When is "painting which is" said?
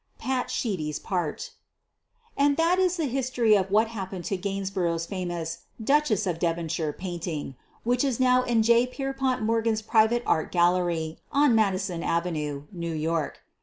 7.07-8.19